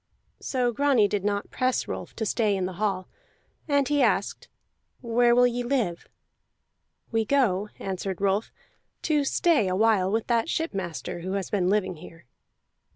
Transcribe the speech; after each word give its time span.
So 0.39 0.71
Grani 0.71 1.07
did 1.07 1.23
not 1.23 1.51
press 1.51 1.87
Rolf 1.87 2.15
to 2.15 2.25
stay 2.25 2.55
in 2.55 2.65
the 2.65 2.73
hall, 2.81 3.07
and 3.67 3.87
he 3.87 4.01
asked: 4.01 4.47
"Where 5.01 5.35
will 5.35 5.45
ye 5.45 5.61
live?" 5.61 6.07
"We 7.11 7.23
go," 7.23 7.69
answered 7.77 8.19
Rolf, 8.19 8.51
"to 9.03 9.23
stay 9.23 9.67
a 9.67 9.75
while 9.75 10.11
with 10.11 10.25
that 10.25 10.49
shipmaster 10.49 11.19
who 11.19 11.33
has 11.33 11.51
been 11.51 11.69
living 11.69 11.97
here." 11.97 12.25